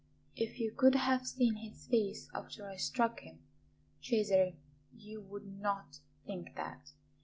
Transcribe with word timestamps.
"If 0.35 0.59
you 0.59 0.71
could 0.71 0.95
have 0.95 1.27
seen 1.27 1.57
his 1.57 1.85
face 1.85 2.27
after 2.33 2.67
I 2.67 2.75
struck 2.77 3.19
him, 3.19 3.43
Cesare, 4.01 4.55
you 4.95 5.21
would 5.21 5.45
not 5.45 5.99
think 6.25 6.55
that. 6.55 6.93